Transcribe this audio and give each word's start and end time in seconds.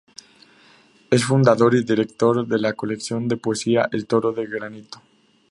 Es 1.11 1.25
fundador 1.25 1.75
y 1.75 1.83
director 1.83 2.47
de 2.47 2.57
la 2.57 2.73
colección 2.73 3.27
de 3.27 3.37
poesía 3.37 3.87
"El 3.91 4.07
toro 4.07 4.31
de 4.31 4.47
granito". 4.47 4.99